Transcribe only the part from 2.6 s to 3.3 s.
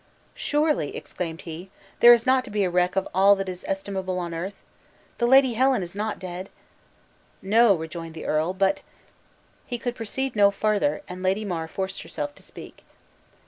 a wreck of